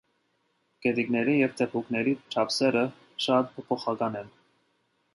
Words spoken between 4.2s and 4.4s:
են։